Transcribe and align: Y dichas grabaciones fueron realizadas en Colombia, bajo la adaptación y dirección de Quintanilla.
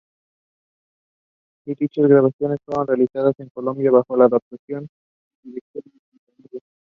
Y 1.67 1.75
dichas 1.75 2.07
grabaciones 2.07 2.57
fueron 2.65 2.87
realizadas 2.87 3.35
en 3.39 3.49
Colombia, 3.49 3.91
bajo 3.91 4.17
la 4.17 4.25
adaptación 4.25 4.87
y 5.43 5.49
dirección 5.49 5.83
de 5.85 5.91
Quintanilla. 6.09 6.59